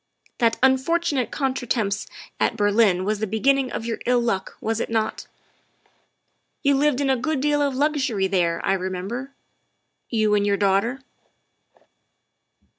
[0.39, 2.07] That unfortunate contretemps
[2.39, 5.27] at Berlin was the be ginning of your ill luck, was it not?
[6.63, 9.29] You lived in a good deal of luxury there, I remember
[10.09, 11.03] you and your daughter.